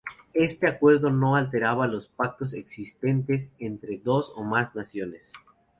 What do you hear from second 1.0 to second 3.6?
no alteraba los pactos existentes